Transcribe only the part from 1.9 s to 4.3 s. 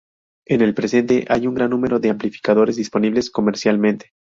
de amplificadores disponibles comercialmente.